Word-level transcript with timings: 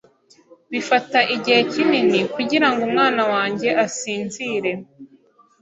Bifata 0.71 1.19
igihe 1.35 1.61
kinini 1.71 2.19
kugirango 2.33 2.81
umwana 2.89 3.23
wanjye 3.33 3.69
asinzire. 3.85 4.71